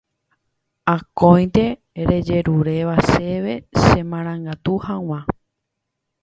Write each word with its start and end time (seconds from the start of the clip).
akóinte 0.95 1.65
rejeruréva 2.09 2.95
chéve 3.11 3.53
chemarangatu 3.85 4.73
hag̃ua 4.85 5.19